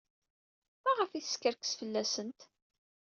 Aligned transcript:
Maɣef 0.83 1.11
ay 1.11 1.23
teskerkes 1.23 1.71
fell-asent? 1.79 2.39